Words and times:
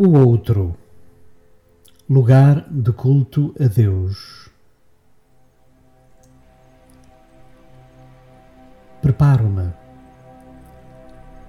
O 0.00 0.16
outro, 0.16 0.76
lugar 2.08 2.70
de 2.70 2.92
culto 2.92 3.52
a 3.58 3.66
Deus. 3.66 4.48
Preparo-me. 9.02 9.72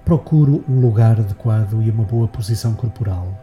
Procuro 0.04 0.64
um 0.68 0.80
lugar 0.80 1.20
adequado 1.20 1.80
e 1.80 1.88
uma 1.90 2.02
boa 2.02 2.26
posição 2.26 2.74
corporal. 2.74 3.38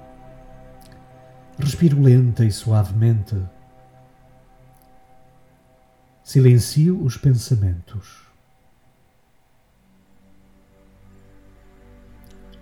Respiro 1.57 2.01
lenta 2.01 2.43
e 2.43 2.51
suavemente. 2.51 3.41
Silencio 6.21 7.01
os 7.01 7.15
pensamentos. 7.15 8.27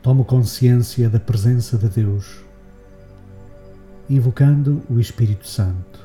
Tomo 0.06 0.24
consciência 0.24 1.10
da 1.10 1.20
presença 1.20 1.80
de 1.80 1.90
Deus, 1.90 2.45
invocando 4.10 4.82
o 4.90 5.00
Espírito 5.00 5.48
Santo. 5.48 6.05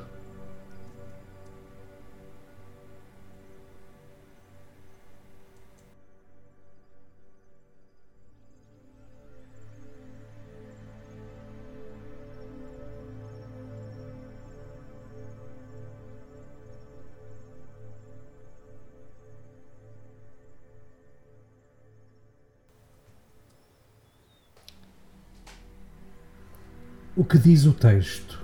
O 27.21 27.25
que 27.27 27.37
diz 27.37 27.67
o 27.67 27.75
texto? 27.75 28.43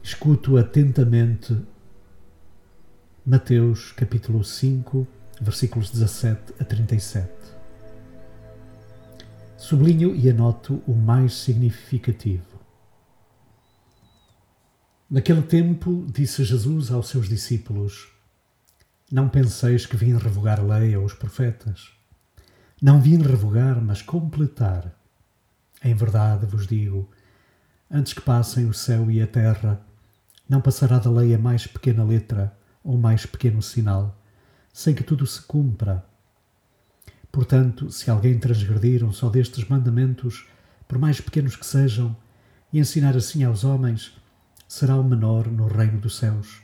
Escuto 0.00 0.56
atentamente 0.56 1.60
Mateus 3.26 3.90
capítulo 3.90 4.44
5, 4.44 5.04
versículos 5.40 5.90
17 5.90 6.54
a 6.60 6.64
37. 6.64 7.28
Sublinho 9.56 10.14
e 10.14 10.30
anoto 10.30 10.80
o 10.86 10.94
mais 10.94 11.34
significativo. 11.34 12.60
Naquele 15.10 15.42
tempo, 15.42 16.06
disse 16.08 16.44
Jesus 16.44 16.92
aos 16.92 17.08
seus 17.08 17.28
discípulos: 17.28 18.08
Não 19.10 19.28
penseis 19.28 19.86
que 19.86 19.96
vim 19.96 20.16
revogar 20.16 20.60
a 20.60 20.78
lei 20.78 20.96
ou 20.96 21.04
os 21.04 21.14
profetas. 21.14 21.90
Não 22.80 23.00
vim 23.00 23.20
revogar, 23.20 23.82
mas 23.82 24.00
completar. 24.02 24.97
Em 25.82 25.94
verdade 25.94 26.46
vos 26.46 26.66
digo: 26.66 27.08
antes 27.90 28.12
que 28.12 28.20
passem 28.20 28.66
o 28.66 28.74
céu 28.74 29.10
e 29.10 29.22
a 29.22 29.26
terra, 29.26 29.80
não 30.48 30.60
passará 30.60 30.98
da 30.98 31.10
lei 31.10 31.34
a 31.34 31.38
mais 31.38 31.66
pequena 31.66 32.04
letra 32.04 32.56
ou 32.82 32.96
mais 32.96 33.26
pequeno 33.26 33.62
sinal, 33.62 34.18
sem 34.72 34.94
que 34.94 35.04
tudo 35.04 35.26
se 35.26 35.42
cumpra. 35.42 36.04
Portanto, 37.30 37.90
se 37.90 38.10
alguém 38.10 38.38
transgredir 38.38 39.04
um 39.04 39.12
só 39.12 39.28
destes 39.28 39.68
mandamentos, 39.68 40.46
por 40.86 40.98
mais 40.98 41.20
pequenos 41.20 41.54
que 41.54 41.66
sejam, 41.66 42.16
e 42.72 42.78
ensinar 42.78 43.16
assim 43.16 43.44
aos 43.44 43.64
homens, 43.64 44.16
será 44.66 44.96
o 44.96 45.04
menor 45.04 45.46
no 45.46 45.66
reino 45.66 45.98
dos 45.98 46.16
céus. 46.16 46.62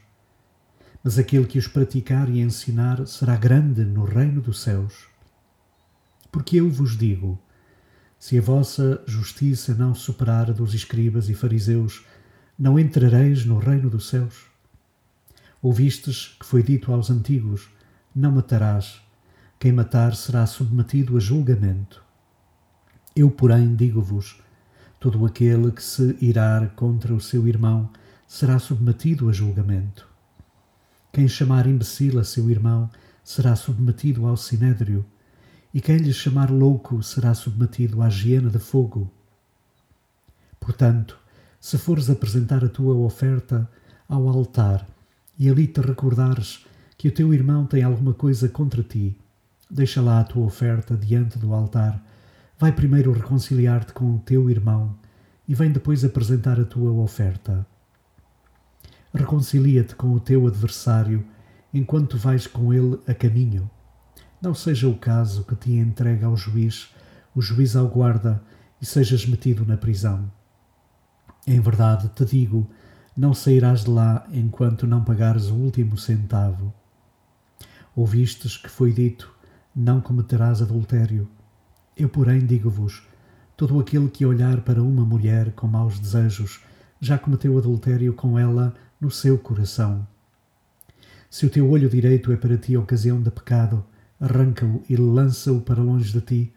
Mas 1.02 1.18
aquele 1.18 1.46
que 1.46 1.58
os 1.58 1.68
praticar 1.68 2.28
e 2.30 2.40
ensinar 2.40 3.06
será 3.06 3.36
grande 3.36 3.84
no 3.84 4.04
reino 4.04 4.40
dos 4.40 4.60
céus. 4.60 5.06
Porque 6.32 6.56
eu 6.56 6.70
vos 6.70 6.96
digo: 6.96 7.38
se 8.24 8.38
a 8.38 8.40
vossa 8.40 9.02
justiça 9.06 9.74
não 9.74 9.94
superar 9.94 10.50
dos 10.50 10.72
escribas 10.72 11.28
e 11.28 11.34
fariseus, 11.34 12.06
não 12.58 12.78
entrareis 12.78 13.44
no 13.44 13.58
reino 13.58 13.90
dos 13.90 14.08
céus. 14.08 14.46
Ouvistes 15.60 16.34
que 16.40 16.46
foi 16.46 16.62
dito 16.62 16.90
aos 16.90 17.10
antigos: 17.10 17.68
Não 18.16 18.32
matarás. 18.32 18.98
Quem 19.60 19.72
matar 19.72 20.14
será 20.14 20.46
submetido 20.46 21.18
a 21.18 21.20
julgamento. 21.20 22.02
Eu, 23.14 23.30
porém, 23.30 23.76
digo-vos: 23.76 24.40
todo 24.98 25.26
aquele 25.26 25.70
que 25.70 25.82
se 25.82 26.16
irar 26.18 26.70
contra 26.70 27.12
o 27.12 27.20
seu 27.20 27.46
irmão 27.46 27.90
será 28.26 28.58
submetido 28.58 29.28
a 29.28 29.34
julgamento. 29.34 30.08
Quem 31.12 31.28
chamar 31.28 31.66
imbecil 31.66 32.18
a 32.18 32.24
seu 32.24 32.48
irmão 32.48 32.88
será 33.22 33.54
submetido 33.54 34.24
ao 34.26 34.38
sinédrio 34.38 35.04
e 35.74 35.80
quem 35.80 35.96
lhe 35.96 36.12
chamar 36.12 36.52
louco 36.52 37.02
será 37.02 37.34
submetido 37.34 38.00
à 38.00 38.08
hiena 38.08 38.48
de 38.48 38.60
fogo. 38.60 39.10
Portanto, 40.60 41.18
se 41.60 41.76
fores 41.76 42.08
apresentar 42.08 42.64
a 42.64 42.68
tua 42.68 42.94
oferta 42.94 43.68
ao 44.08 44.28
altar 44.28 44.86
e 45.36 45.50
ali 45.50 45.66
te 45.66 45.80
recordares 45.80 46.64
que 46.96 47.08
o 47.08 47.12
teu 47.12 47.34
irmão 47.34 47.66
tem 47.66 47.82
alguma 47.82 48.14
coisa 48.14 48.48
contra 48.48 48.84
ti, 48.84 49.18
deixa 49.68 50.00
lá 50.00 50.20
a 50.20 50.24
tua 50.24 50.46
oferta 50.46 50.96
diante 50.96 51.40
do 51.40 51.52
altar, 51.52 52.00
vai 52.56 52.70
primeiro 52.70 53.10
reconciliar-te 53.12 53.92
com 53.92 54.14
o 54.14 54.20
teu 54.20 54.48
irmão 54.48 54.94
e 55.48 55.56
vem 55.56 55.72
depois 55.72 56.04
apresentar 56.04 56.60
a 56.60 56.64
tua 56.64 56.92
oferta. 56.92 57.66
Reconcilia-te 59.12 59.96
com 59.96 60.12
o 60.12 60.20
teu 60.20 60.46
adversário 60.46 61.26
enquanto 61.72 62.16
vais 62.16 62.46
com 62.46 62.72
ele 62.72 63.00
a 63.08 63.12
caminho 63.12 63.68
não 64.44 64.52
seja 64.52 64.86
o 64.86 64.98
caso 64.98 65.42
que 65.42 65.56
te 65.56 65.72
entregue 65.72 66.22
ao 66.22 66.36
juiz, 66.36 66.90
o 67.34 67.40
juiz 67.40 67.74
ao 67.74 67.88
guarda 67.88 68.42
e 68.78 68.84
sejas 68.84 69.24
metido 69.24 69.64
na 69.64 69.78
prisão. 69.78 70.30
Em 71.46 71.58
verdade 71.60 72.10
te 72.10 72.26
digo, 72.26 72.68
não 73.16 73.32
sairás 73.32 73.84
de 73.84 73.90
lá 73.90 74.26
enquanto 74.30 74.86
não 74.86 75.02
pagares 75.02 75.46
o 75.46 75.54
último 75.54 75.96
centavo. 75.96 76.74
Ouvistes 77.96 78.58
que 78.58 78.68
foi 78.68 78.92
dito: 78.92 79.34
Não 79.74 79.98
cometerás 79.98 80.60
adultério. 80.60 81.26
Eu, 81.96 82.10
porém, 82.10 82.44
digo-vos: 82.44 83.02
todo 83.56 83.80
aquele 83.80 84.10
que 84.10 84.26
olhar 84.26 84.60
para 84.60 84.82
uma 84.82 85.06
mulher 85.06 85.52
com 85.52 85.66
maus 85.66 85.98
desejos 85.98 86.60
já 87.00 87.16
cometeu 87.16 87.56
adultério 87.56 88.12
com 88.12 88.38
ela 88.38 88.74
no 89.00 89.10
seu 89.10 89.38
coração. 89.38 90.06
Se 91.30 91.46
o 91.46 91.50
teu 91.50 91.70
olho 91.70 91.88
direito 91.88 92.30
é 92.30 92.36
para 92.36 92.58
ti 92.58 92.76
ocasião 92.76 93.22
de 93.22 93.30
pecado, 93.30 93.82
arranca-o 94.20 94.82
e 94.88 94.96
lança-o 94.96 95.60
para 95.60 95.82
longe 95.82 96.12
de 96.12 96.20
ti, 96.20 96.52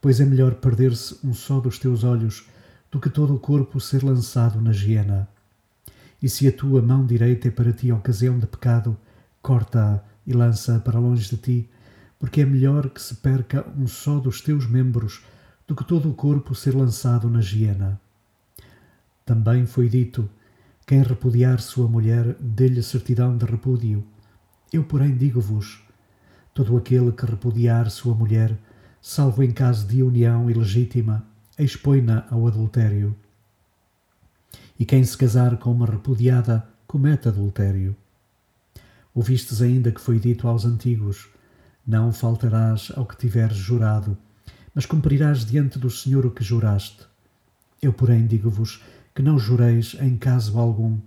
pois 0.00 0.20
é 0.20 0.24
melhor 0.24 0.54
perder-se 0.56 1.18
um 1.24 1.32
só 1.32 1.60
dos 1.60 1.78
teus 1.78 2.04
olhos 2.04 2.48
do 2.90 3.00
que 3.00 3.10
todo 3.10 3.34
o 3.34 3.38
corpo 3.38 3.80
ser 3.80 4.02
lançado 4.02 4.60
na 4.60 4.72
hiena. 4.72 5.28
E 6.22 6.28
se 6.28 6.46
a 6.48 6.52
tua 6.52 6.80
mão 6.80 7.04
direita 7.04 7.48
é 7.48 7.50
para 7.50 7.72
ti 7.72 7.92
ocasião 7.92 8.38
de 8.38 8.46
pecado, 8.46 8.96
corta-a 9.42 10.00
e 10.26 10.32
lança-a 10.32 10.80
para 10.80 10.98
longe 10.98 11.28
de 11.28 11.36
ti, 11.36 11.70
porque 12.18 12.40
é 12.40 12.44
melhor 12.44 12.88
que 12.90 13.00
se 13.00 13.14
perca 13.16 13.66
um 13.76 13.86
só 13.86 14.18
dos 14.18 14.40
teus 14.40 14.66
membros 14.66 15.22
do 15.66 15.74
que 15.74 15.84
todo 15.84 16.10
o 16.10 16.14
corpo 16.14 16.54
ser 16.54 16.74
lançado 16.74 17.28
na 17.28 17.40
hiena. 17.40 18.00
Também 19.24 19.66
foi 19.66 19.88
dito: 19.88 20.28
quem 20.86 21.02
repudiar 21.02 21.60
sua 21.60 21.88
mulher, 21.88 22.36
dê-lhe 22.40 22.82
certidão 22.82 23.36
de 23.36 23.44
repúdio. 23.44 24.04
Eu, 24.72 24.84
porém, 24.84 25.16
digo-vos: 25.16 25.82
Todo 26.56 26.74
aquele 26.74 27.12
que 27.12 27.26
repudiar 27.26 27.90
sua 27.90 28.14
mulher, 28.14 28.56
salvo 29.02 29.42
em 29.42 29.50
caso 29.50 29.86
de 29.86 30.02
união 30.02 30.50
ilegítima, 30.50 31.22
expõe-na 31.58 32.26
ao 32.30 32.46
adultério. 32.46 33.14
E 34.80 34.86
quem 34.86 35.04
se 35.04 35.18
casar 35.18 35.58
com 35.58 35.70
uma 35.70 35.84
repudiada, 35.84 36.66
comete 36.86 37.28
adultério. 37.28 37.94
Ouvistes 39.14 39.60
ainda 39.60 39.92
que 39.92 40.00
foi 40.00 40.18
dito 40.18 40.48
aos 40.48 40.64
antigos: 40.64 41.28
Não 41.86 42.10
faltarás 42.10 42.90
ao 42.96 43.04
que 43.04 43.18
tiveres 43.18 43.58
jurado, 43.58 44.16
mas 44.74 44.86
cumprirás 44.86 45.44
diante 45.44 45.78
do 45.78 45.90
Senhor 45.90 46.24
o 46.24 46.30
que 46.30 46.42
juraste. 46.42 47.04
Eu, 47.82 47.92
porém, 47.92 48.26
digo-vos 48.26 48.82
que 49.14 49.20
não 49.20 49.38
jureis 49.38 49.94
em 50.00 50.16
caso 50.16 50.58
algum, 50.58 50.98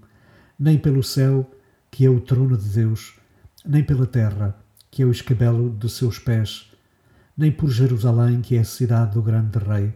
nem 0.59 0.77
pelo 0.77 1.01
céu, 1.01 1.51
que 1.89 2.05
é 2.05 2.09
o 2.09 2.21
trono 2.21 2.55
de 2.55 2.69
Deus, 2.69 3.15
nem 3.65 3.83
pela 3.83 4.05
terra, 4.05 4.55
que 4.91 5.03
é 5.03 5.05
o 5.05 5.11
escabelo 5.11 5.69
de 5.69 5.89
seus 5.89 6.19
pés, 6.19 6.71
nem 7.37 7.51
por 7.51 7.69
Jerusalém, 7.69 8.41
que 8.41 8.55
é 8.55 8.59
a 8.59 8.65
cidade 8.65 9.13
do 9.13 9.21
grande 9.21 9.57
rei. 9.57 9.93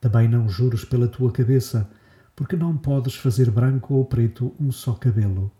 Também 0.00 0.28
não 0.28 0.48
juros 0.48 0.84
pela 0.84 1.08
tua 1.08 1.30
cabeça, 1.30 1.88
porque 2.34 2.56
não 2.56 2.76
podes 2.76 3.14
fazer 3.14 3.50
branco 3.50 3.94
ou 3.94 4.04
preto 4.04 4.54
um 4.58 4.72
só 4.72 4.94
cabelo. 4.94 5.50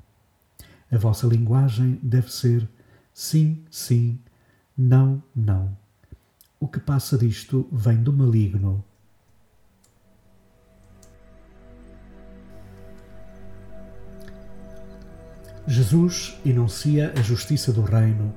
A 0.90 0.98
vossa 0.98 1.26
linguagem 1.26 1.98
deve 2.02 2.32
ser 2.32 2.68
sim, 3.12 3.64
sim, 3.70 4.18
não, 4.76 5.22
não. 5.34 5.76
O 6.58 6.66
que 6.66 6.80
passa 6.80 7.16
disto 7.16 7.68
vem 7.70 8.02
do 8.02 8.12
maligno. 8.12 8.84
Jesus 15.66 16.38
enuncia 16.44 17.14
a 17.18 17.22
justiça 17.22 17.72
do 17.72 17.80
reino 17.80 18.34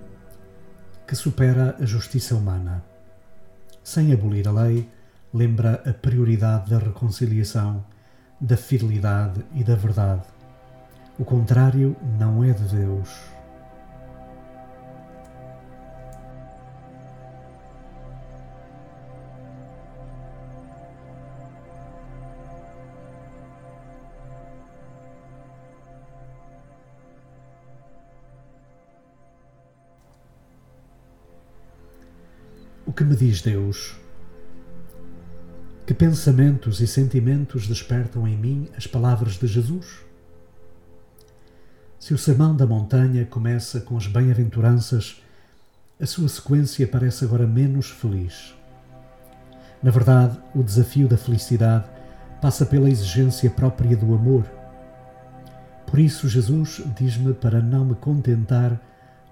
que 1.05 1.13
supera 1.13 1.75
a 1.77 1.85
justiça 1.85 2.35
humana. 2.35 2.83
sem 3.83 4.13
abolir 4.13 4.47
a 4.47 4.51
lei, 4.51 4.89
lembra 5.33 5.81
a 5.85 5.93
prioridade 5.93 6.69
da 6.69 6.77
reconciliação, 6.77 7.85
da 8.39 8.55
fidelidade 8.55 9.43
e 9.53 9.63
da 9.63 9.75
verdade. 9.75 10.23
O 11.19 11.25
contrário 11.25 11.95
não 12.17 12.43
é 12.43 12.51
de 12.51 12.63
Deus. 12.63 13.09
Que 32.97 33.03
me 33.03 33.15
diz 33.15 33.43
Deus? 33.43 33.95
Que 35.85 35.93
pensamentos 35.93 36.81
e 36.81 36.87
sentimentos 36.87 37.67
despertam 37.67 38.27
em 38.27 38.35
mim 38.35 38.67
as 38.75 38.87
palavras 38.87 39.33
de 39.33 39.45
Jesus? 39.45 39.99
Se 41.99 42.15
o 42.15 42.17
sermão 42.17 42.55
da 42.55 42.65
montanha 42.65 43.23
começa 43.23 43.81
com 43.81 43.97
as 43.97 44.07
bem-aventuranças, 44.07 45.21
a 46.01 46.07
sua 46.07 46.27
sequência 46.27 46.87
parece 46.87 47.23
agora 47.23 47.45
menos 47.45 47.91
feliz. 47.91 48.55
Na 49.83 49.91
verdade, 49.91 50.35
o 50.55 50.63
desafio 50.63 51.07
da 51.07 51.17
felicidade 51.17 51.85
passa 52.41 52.65
pela 52.65 52.89
exigência 52.89 53.47
própria 53.47 53.95
do 53.95 54.11
amor. 54.15 54.43
Por 55.85 55.99
isso, 55.99 56.27
Jesus 56.27 56.81
diz-me 56.97 57.35
para 57.35 57.61
não 57.61 57.85
me 57.85 57.93
contentar 57.93 58.81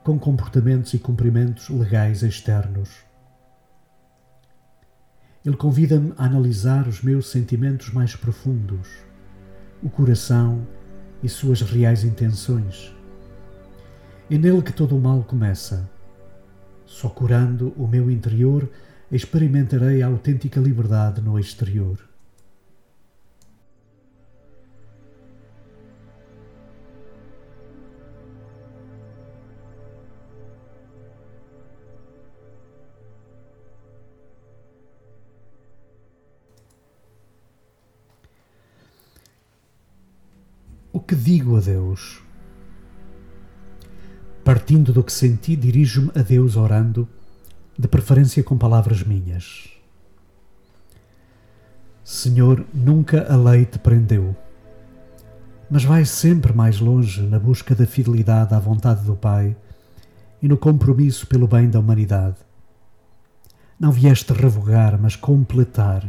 com 0.04 0.20
comportamentos 0.20 0.94
e 0.94 1.00
cumprimentos 1.00 1.68
legais 1.70 2.22
externos. 2.22 3.15
Ele 5.46 5.56
convida-me 5.56 6.12
a 6.18 6.26
analisar 6.26 6.88
os 6.88 7.04
meus 7.04 7.28
sentimentos 7.28 7.92
mais 7.92 8.16
profundos, 8.16 8.88
o 9.84 9.90
coração 9.90 10.66
e 11.22 11.30
suas 11.30 11.62
reais 11.62 12.04
intenções. 12.04 12.92
É 14.30 14.40
nele 14.40 14.64
que 14.64 14.74
todo 14.74 14.98
o 14.98 15.00
mal 15.00 15.24
começa. 15.24 15.88
Só 16.84 17.10
curando 17.10 17.74
o 17.78 17.88
meu 17.88 18.10
interior 18.10 18.68
experimentarei 19.12 20.02
a 20.02 20.08
autêntica 20.08 20.60
liberdade 20.60 21.22
no 21.22 21.38
exterior. 21.38 22.00
Que 41.16 41.22
digo 41.22 41.56
a 41.56 41.62
Deus? 41.62 42.22
Partindo 44.44 44.92
do 44.92 45.02
que 45.02 45.14
senti, 45.14 45.56
dirijo-me 45.56 46.12
a 46.14 46.22
Deus 46.22 46.58
orando, 46.58 47.08
de 47.80 47.88
preferência 47.88 48.44
com 48.44 48.58
palavras 48.58 49.02
minhas. 49.02 49.70
Senhor, 52.04 52.66
nunca 52.74 53.32
a 53.32 53.38
lei 53.38 53.64
te 53.64 53.80
prendeu, 53.80 54.36
mas 55.72 55.86
vais 55.86 56.10
sempre 56.10 56.52
mais 56.52 56.80
longe 56.80 57.22
na 57.22 57.40
busca 57.40 57.74
da 57.74 57.88
fidelidade 57.88 58.54
à 58.54 58.60
vontade 58.60 59.06
do 59.06 59.16
Pai 59.16 59.56
e 60.42 60.50
no 60.50 60.58
compromisso 60.58 61.26
pelo 61.28 61.48
bem 61.48 61.70
da 61.70 61.80
humanidade. 61.80 62.36
Não 63.80 63.92
vieste 63.92 64.34
revogar, 64.34 65.00
mas 65.02 65.16
completar. 65.16 66.04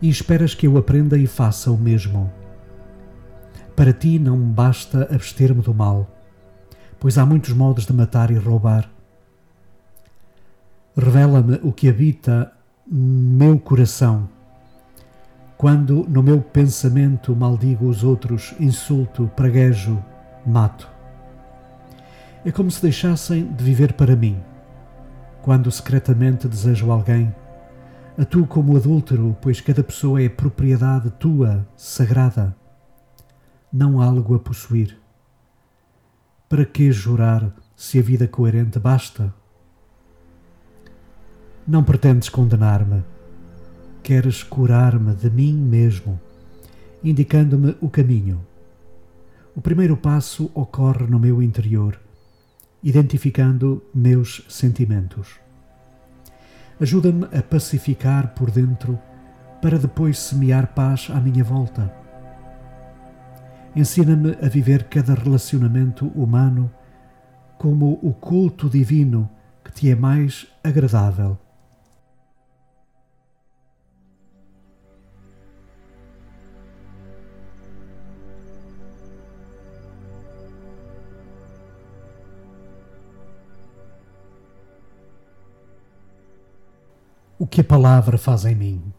E 0.00 0.08
esperas 0.08 0.54
que 0.54 0.66
eu 0.66 0.78
aprenda 0.78 1.18
e 1.18 1.26
faça 1.26 1.70
o 1.70 1.76
mesmo 1.76 2.32
para 3.78 3.92
ti 3.92 4.18
não 4.18 4.36
basta 4.36 5.04
abster-me 5.04 5.62
do 5.62 5.72
mal, 5.72 6.10
pois 6.98 7.16
há 7.16 7.24
muitos 7.24 7.52
modos 7.52 7.86
de 7.86 7.92
matar 7.92 8.28
e 8.28 8.34
roubar. 8.34 8.90
Revela-me 10.96 11.60
o 11.62 11.70
que 11.70 11.88
habita 11.88 12.50
meu 12.84 13.56
coração. 13.56 14.28
Quando 15.56 16.04
no 16.08 16.24
meu 16.24 16.40
pensamento 16.40 17.36
maldigo 17.36 17.86
os 17.86 18.02
outros, 18.02 18.52
insulto, 18.58 19.30
praguejo, 19.36 20.04
mato. 20.44 20.90
É 22.44 22.50
como 22.50 22.72
se 22.72 22.82
deixassem 22.82 23.46
de 23.46 23.62
viver 23.62 23.92
para 23.92 24.16
mim. 24.16 24.40
Quando 25.40 25.70
secretamente 25.70 26.48
desejo 26.48 26.90
alguém, 26.90 27.32
atuo 28.18 28.44
como 28.44 28.76
adúltero, 28.76 29.36
pois 29.40 29.60
cada 29.60 29.84
pessoa 29.84 30.20
é 30.20 30.28
propriedade 30.28 31.10
tua, 31.12 31.64
sagrada 31.76 32.56
não 33.78 34.02
algo 34.02 34.34
a 34.34 34.40
possuir. 34.40 34.98
Para 36.48 36.64
que 36.64 36.90
jurar 36.90 37.54
se 37.76 38.00
a 38.00 38.02
vida 38.02 38.26
coerente 38.26 38.76
basta? 38.80 39.32
Não 41.64 41.84
pretendes 41.84 42.28
condenar-me, 42.28 43.04
queres 44.02 44.42
curar-me 44.42 45.14
de 45.14 45.30
mim 45.30 45.54
mesmo, 45.54 46.18
indicando-me 47.04 47.76
o 47.80 47.88
caminho. 47.88 48.44
O 49.54 49.60
primeiro 49.60 49.96
passo 49.96 50.50
ocorre 50.54 51.06
no 51.06 51.20
meu 51.20 51.40
interior, 51.40 52.00
identificando 52.82 53.80
meus 53.94 54.44
sentimentos. 54.48 55.36
Ajuda-me 56.80 57.26
a 57.26 57.42
pacificar 57.42 58.34
por 58.34 58.50
dentro 58.50 58.98
para 59.62 59.78
depois 59.78 60.18
semear 60.18 60.74
paz 60.74 61.08
à 61.14 61.20
minha 61.20 61.44
volta 61.44 62.07
Ensina-me 63.78 64.36
a 64.44 64.48
viver 64.48 64.88
cada 64.88 65.14
relacionamento 65.14 66.08
humano 66.08 66.68
como 67.56 67.96
o 68.02 68.12
culto 68.12 68.68
divino 68.68 69.30
que 69.64 69.70
te 69.70 69.88
é 69.88 69.94
mais 69.94 70.48
agradável. 70.64 71.38
O 87.38 87.46
que 87.46 87.60
a 87.60 87.64
palavra 87.64 88.18
faz 88.18 88.44
em 88.44 88.56
mim. 88.56 88.92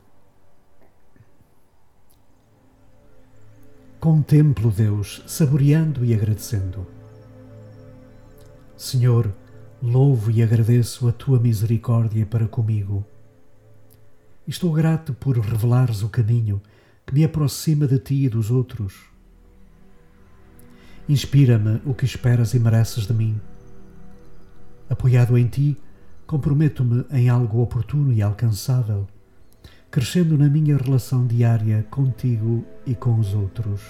Contemplo 4.09 4.71
Deus, 4.71 5.21
saboreando 5.27 6.03
e 6.03 6.15
agradecendo. 6.15 6.87
Senhor, 8.75 9.31
louvo 9.79 10.31
e 10.31 10.41
agradeço 10.41 11.07
a 11.07 11.11
tua 11.11 11.39
misericórdia 11.39 12.25
para 12.25 12.47
comigo. 12.47 13.05
Estou 14.47 14.73
grato 14.73 15.13
por 15.13 15.37
revelares 15.37 16.01
o 16.01 16.09
caminho 16.09 16.59
que 17.05 17.13
me 17.13 17.23
aproxima 17.23 17.85
de 17.85 17.99
ti 17.99 18.25
e 18.25 18.29
dos 18.29 18.49
outros. 18.49 18.95
Inspira-me 21.07 21.79
o 21.85 21.93
que 21.93 22.05
esperas 22.05 22.55
e 22.55 22.59
mereces 22.59 23.05
de 23.05 23.13
mim. 23.13 23.39
Apoiado 24.89 25.37
em 25.37 25.45
ti, 25.45 25.77
comprometo-me 26.25 27.05
em 27.11 27.29
algo 27.29 27.61
oportuno 27.61 28.11
e 28.11 28.23
alcançável 28.23 29.07
crescendo 29.91 30.37
na 30.37 30.47
minha 30.47 30.77
relação 30.77 31.25
diária 31.25 31.85
contigo 31.89 32.63
e 32.85 32.93
com 32.93 33.19
os 33.19 33.33
outros. 33.33 33.81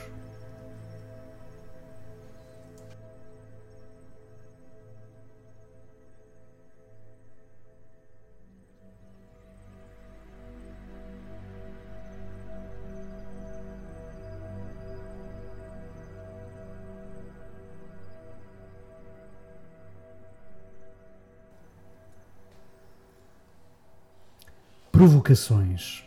Provocações. 25.00 26.04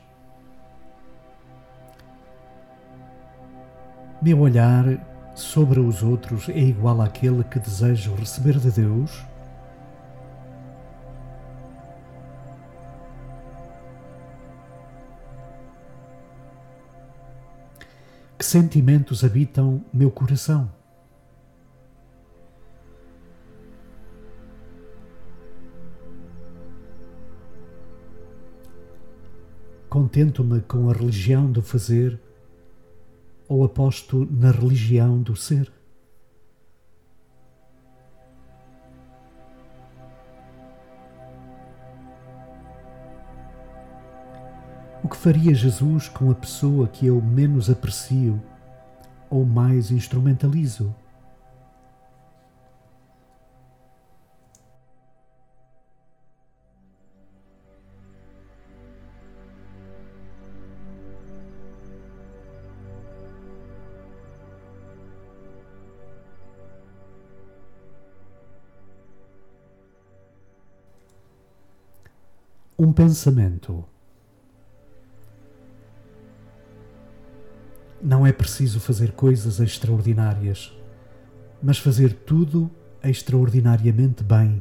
Meu 4.20 4.38
olhar 4.38 4.84
sobre 5.34 5.80
os 5.80 6.02
outros 6.02 6.50
é 6.50 6.58
igual 6.58 7.00
àquele 7.00 7.42
que 7.42 7.58
desejo 7.58 8.14
receber 8.14 8.58
de 8.58 8.70
Deus? 8.70 9.25
Que 18.38 18.44
sentimentos 18.44 19.25
habitam 19.25 19.82
meu 19.90 20.11
coração? 20.11 20.70
Contento-me 30.12 30.61
com 30.61 30.90
a 30.90 30.92
religião 30.92 31.50
do 31.50 31.62
fazer 31.62 32.21
ou 33.49 33.64
aposto 33.64 34.28
na 34.31 34.50
religião 34.50 35.23
do 35.23 35.35
ser? 35.35 35.73
O 45.02 45.09
que 45.09 45.16
faria 45.16 45.54
Jesus 45.54 46.11
com 46.11 46.31
a 46.31 46.35
pessoa 46.35 46.87
que 46.88 47.07
eu 47.07 47.19
menos 47.23 47.71
aprecio 47.71 48.38
ou 49.31 49.47
mais 49.47 49.90
instrumentalizo? 49.90 50.95
Um 72.84 72.92
pensamento. 72.92 73.84
Não 78.02 78.26
é 78.26 78.32
preciso 78.32 78.80
fazer 78.80 79.12
coisas 79.12 79.60
extraordinárias, 79.60 80.76
mas 81.62 81.78
fazer 81.78 82.12
tudo 82.12 82.68
extraordinariamente 83.00 84.24
bem. 84.24 84.60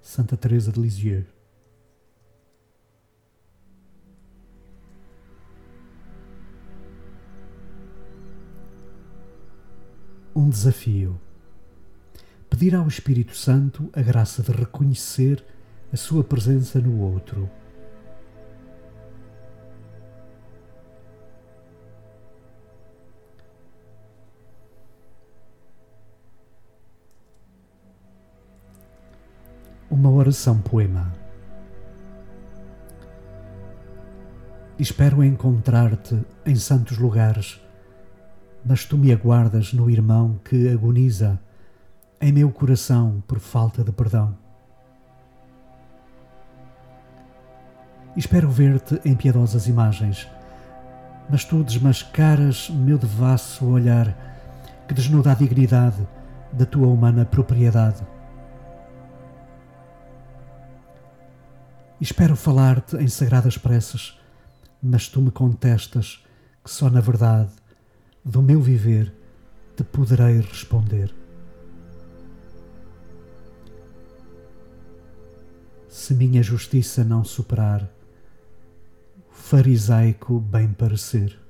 Santa 0.00 0.36
Teresa 0.36 0.70
de 0.70 0.80
Lisieux. 0.80 1.26
Um 10.32 10.48
desafio. 10.48 11.20
Pedir 12.48 12.76
ao 12.76 12.86
Espírito 12.86 13.34
Santo 13.34 13.90
a 13.92 14.00
graça 14.00 14.44
de 14.44 14.52
reconhecer 14.52 15.44
a 15.94 15.96
sua 15.96 16.24
presença 16.24 16.80
no 16.80 17.00
outro 17.02 17.48
uma 29.88 30.10
oração 30.10 30.60
poema. 30.60 31.12
Espero 34.76 35.22
encontrar-te 35.22 36.20
em 36.44 36.56
santos 36.56 36.98
lugares, 36.98 37.60
mas 38.66 38.84
tu 38.84 38.98
me 38.98 39.12
aguardas 39.12 39.72
no 39.72 39.88
irmão 39.88 40.40
que 40.44 40.68
agoniza 40.68 41.40
em 42.20 42.32
meu 42.32 42.50
coração 42.50 43.22
por 43.28 43.38
falta 43.38 43.84
de 43.84 43.92
perdão. 43.92 44.43
Espero 48.16 48.48
ver-te 48.48 49.00
em 49.04 49.16
piedosas 49.16 49.66
imagens, 49.66 50.28
mas 51.28 51.44
tu 51.44 51.64
desmascaras 51.64 52.70
meu 52.70 52.96
devasso 52.96 53.66
olhar 53.66 54.16
que 54.86 54.94
desnuda 54.94 55.32
a 55.32 55.34
dignidade 55.34 56.06
da 56.52 56.64
tua 56.64 56.86
humana 56.86 57.24
propriedade. 57.24 58.06
Espero 62.00 62.36
falar-te 62.36 62.96
em 62.98 63.08
sagradas 63.08 63.58
preces, 63.58 64.16
mas 64.80 65.08
tu 65.08 65.20
me 65.20 65.32
contestas 65.32 66.24
que 66.62 66.70
só 66.70 66.88
na 66.88 67.00
verdade 67.00 67.50
do 68.24 68.40
meu 68.40 68.60
viver 68.60 69.12
te 69.76 69.82
poderei 69.82 70.40
responder. 70.40 71.12
Se 75.88 76.14
minha 76.14 76.42
justiça 76.42 77.02
não 77.02 77.24
superar 77.24 77.88
farisaico 79.54 80.40
bem 80.40 80.72
parecer. 80.72 81.43